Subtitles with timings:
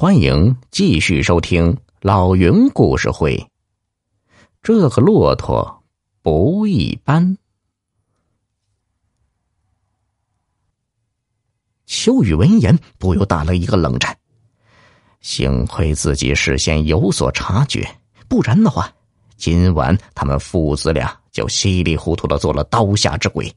[0.00, 3.50] 欢迎继续收听老云故事会。
[4.62, 5.82] 这个骆驼
[6.22, 7.36] 不一般。
[11.84, 14.16] 秋雨闻言，不由打了一个冷战。
[15.20, 17.86] 幸亏自己事先有所察觉，
[18.26, 18.90] 不然的话，
[19.36, 23.54] 今晚他们父子俩就稀里糊涂的做了刀下之鬼。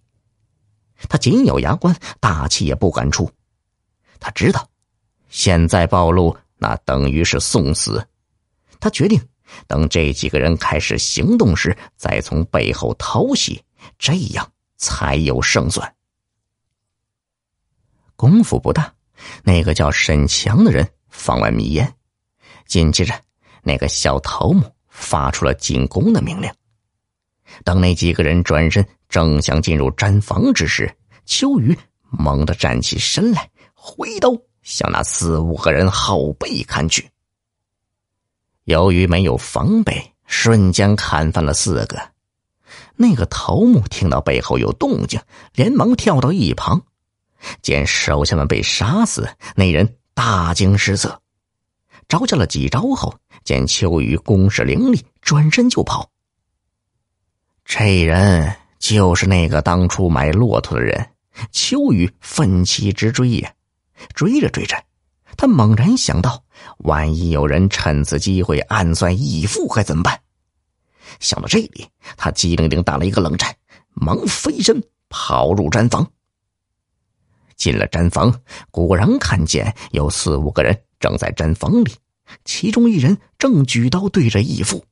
[1.08, 3.32] 他紧咬牙关，大气也不敢出。
[4.20, 4.68] 他知道。
[5.34, 8.08] 现在暴露，那等于是送死。
[8.80, 9.20] 他决定
[9.66, 13.60] 等这几个人开始行动时，再从背后偷袭，
[13.98, 15.92] 这样才有胜算。
[18.16, 18.94] 功夫不大，
[19.44, 21.96] 那个叫沈强的人放完迷烟，
[22.68, 23.20] 紧接着
[23.64, 26.54] 那个小头目发出了进攻的命令。
[27.64, 30.96] 等那几个人转身正想进入毡房之时，
[31.26, 34.30] 秋雨猛地站起身来，挥刀。
[34.64, 37.10] 向那四五个人后背砍去。
[38.64, 42.02] 由于没有防备，瞬间砍翻了四个。
[42.96, 45.20] 那个头目听到背后有动静，
[45.54, 46.82] 连忙跳到一旁，
[47.62, 51.22] 见手下们被杀死，那人大惊失色，
[52.08, 56.10] 招架了几招后，见秋雨攻势凌厉，转身就跑。
[57.66, 61.10] 这人就是那个当初买骆驼的人，
[61.52, 63.54] 秋雨奋起直追呀。
[64.14, 64.76] 追着追着，
[65.38, 66.44] 他猛然想到，
[66.80, 70.20] 万一有人趁此机会暗算义父，该怎么办？
[71.20, 71.88] 想到这里，
[72.18, 73.56] 他机灵灵打了一个冷战，
[73.94, 76.12] 忙飞身跑入毡房。
[77.56, 81.94] 进了毡房，果然看见有四五个人正在毡房里，
[82.44, 84.84] 其中一人正举刀对着义父。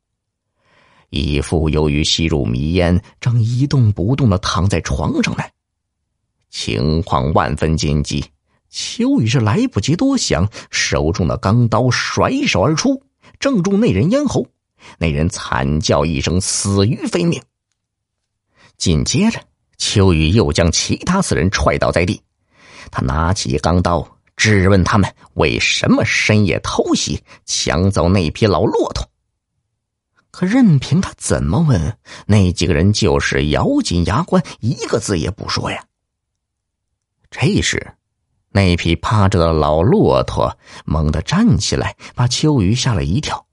[1.09, 5.43] 义父由于吸入迷烟，正一动不动的躺在床上呢，
[6.49, 8.23] 情况万分紧急。
[8.71, 13.03] 秋雨是来不及多想，手中的钢刀甩手而出，
[13.37, 14.47] 正中那人咽喉。
[14.97, 17.43] 那人惨叫一声，死于非命。
[18.77, 19.41] 紧接着，
[19.77, 22.23] 秋雨又将其他四人踹倒在地。
[22.89, 29.07] 他拿起钢刀，质问他们为什么深夜偷袭，抢走那匹老骆驼。
[30.31, 35.83] 可任凭他怎么问，那几个人就是咬紧牙关，一个字也不说呀。
[37.29, 37.95] 这时。
[38.51, 43.45] 那匹趴着的老骆驼猛地站起来，把秋雨吓了一跳。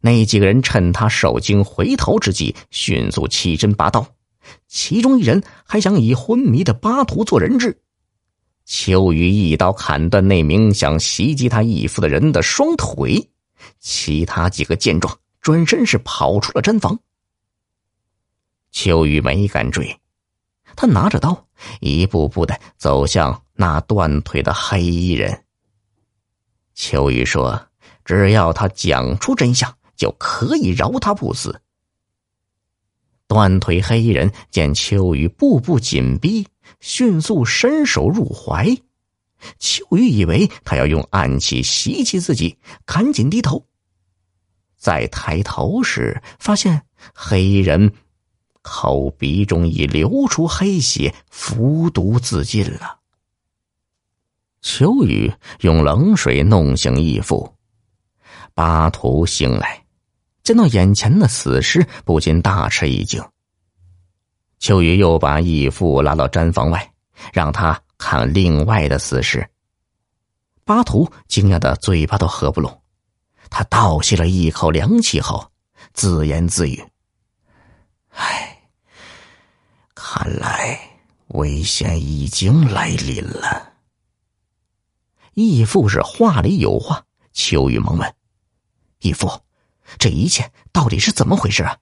[0.00, 4.06] 那几个人趁他受惊回头之际，迅速起身拔刀，
[4.68, 7.80] 其中一人还想以昏迷的巴图做人质。
[8.64, 13.30] 秋雨一刀砍断那名想袭击他义父的人的双腿，
[13.80, 17.00] 其他几个见状，转身是跑出了毡房。
[18.70, 19.98] 秋雨没敢追，
[20.76, 21.46] 他拿着刀，
[21.80, 23.42] 一步步的走向。
[23.60, 25.42] 那断腿的黑衣人，
[26.74, 27.60] 秋雨说
[28.06, 31.60] ：“只要他讲出真相，就可以饶他不死。”
[33.26, 36.46] 断腿黑衣人见秋雨步步紧逼，
[36.78, 38.76] 迅速伸手入怀。
[39.58, 43.66] 秋雨以为他要用暗器袭击自己，赶紧低头。
[44.76, 46.82] 再抬头时，发现
[47.12, 47.92] 黑衣人
[48.62, 52.97] 口鼻中已流出黑血，服毒自尽了。
[54.60, 57.54] 秋雨用冷水弄醒义父，
[58.54, 59.84] 巴图醒来，
[60.42, 63.22] 见到眼前的死尸，不禁大吃一惊。
[64.58, 66.92] 秋雨又把义父拉到毡房外，
[67.32, 69.48] 让他看另外的死尸。
[70.64, 72.82] 巴图惊讶的嘴巴都合不拢，
[73.48, 75.50] 他倒吸了一口凉气后，
[75.92, 76.84] 自言自语
[78.10, 78.58] ：“唉，
[79.94, 80.78] 看来
[81.28, 83.66] 危险已经来临了。”
[85.34, 88.14] 义父是话里有话，秋雨忙问
[89.00, 89.30] ：“义父，
[89.98, 91.78] 这一切到底是怎么回事啊？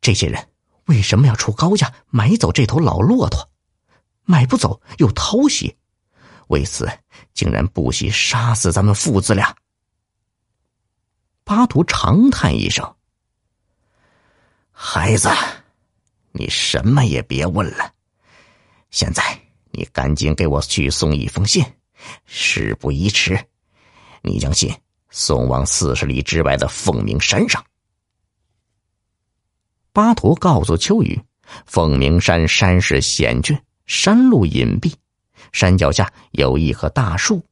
[0.00, 0.48] 这些人
[0.86, 3.48] 为什么要出高价买走这头老骆驼？
[4.24, 5.76] 买不走又偷袭，
[6.48, 6.90] 为此
[7.32, 9.54] 竟然不惜杀死咱们父子俩。”
[11.44, 12.96] 巴图长叹一声
[14.72, 15.28] ：“孩子，
[16.32, 17.92] 你什么也别问了，
[18.90, 19.22] 现在
[19.70, 21.64] 你赶紧给我去送一封信。”
[22.24, 23.38] 事不宜迟，
[24.22, 24.72] 你将信
[25.10, 27.64] 送往四十里之外的凤鸣山上。
[29.92, 31.18] 巴图告诉秋雨，
[31.64, 34.92] 凤鸣山山势险峻，山路隐蔽，
[35.52, 37.42] 山脚下有一棵大树。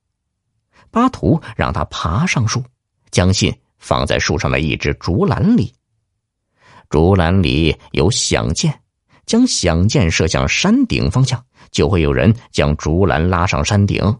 [0.90, 2.62] 巴图让他爬上树，
[3.10, 5.74] 将信放在树上的一只竹篮里。
[6.90, 8.78] 竹篮里有响箭，
[9.26, 14.18] 将响箭射向山顶方向，就会有人将竹篮拉上山顶。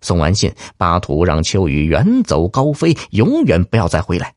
[0.00, 4.35] 送完信，巴图让秋雨远走高飞，永远不要再回来。